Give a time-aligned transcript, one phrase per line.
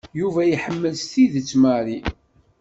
[0.19, 1.97] Yuba iḥemmel s tidet Mary.